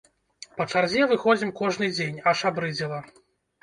[0.57, 3.09] Па чарзе выходзім кожны дзень, аж абрыдзела.